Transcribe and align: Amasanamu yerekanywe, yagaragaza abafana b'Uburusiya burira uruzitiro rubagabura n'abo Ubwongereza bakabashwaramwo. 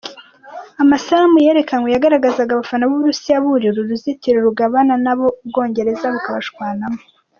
Amasanamu 0.83 1.37
yerekanywe, 1.45 1.87
yagaragaza 1.95 2.39
abafana 2.41 2.87
b'Uburusiya 2.89 3.37
burira 3.43 3.77
uruzitiro 3.81 4.37
rubagabura 4.45 4.95
n'abo 5.03 5.25
Ubwongereza 5.43 6.13
bakabashwaramwo. 6.15 7.01